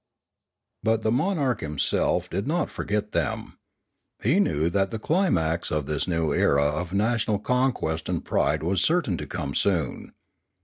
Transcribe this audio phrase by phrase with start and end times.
[0.81, 3.59] But the monarch himself did not forget them.
[4.23, 8.63] He knew that the climax of this new era of national con quest and pride
[8.63, 10.13] was certain to come soon.